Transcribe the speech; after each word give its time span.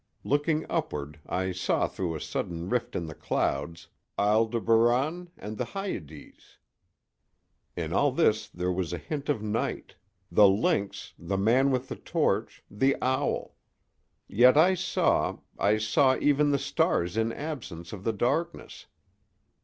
Looking 0.23 0.65
upward, 0.67 1.19
I 1.27 1.51
saw 1.51 1.87
through 1.87 2.15
a 2.15 2.19
sudden 2.19 2.69
rift 2.69 2.95
in 2.95 3.05
the 3.05 3.13
clouds 3.13 3.87
Aldebaran 4.17 5.29
and 5.37 5.59
the 5.59 5.65
Hyades! 5.77 6.57
In 7.75 7.93
all 7.93 8.11
this 8.11 8.49
there 8.49 8.71
was 8.71 8.93
a 8.93 8.97
hint 8.97 9.29
of 9.29 9.43
night—the 9.43 10.47
lynx, 10.49 11.13
the 11.19 11.37
man 11.37 11.69
with 11.69 11.87
the 11.87 11.97
torch, 11.97 12.63
the 12.67 12.95
owl. 12.99 13.55
Yet 14.27 14.57
I 14.57 14.73
saw—I 14.73 15.77
saw 15.77 16.17
even 16.19 16.49
the 16.49 16.57
stars 16.57 17.15
in 17.15 17.31
absence 17.31 17.93
of 17.93 18.03
the 18.03 18.11
darkness. 18.13 18.87